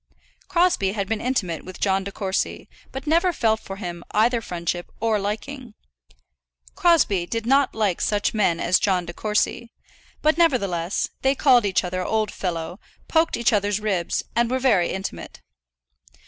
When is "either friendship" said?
4.09-4.91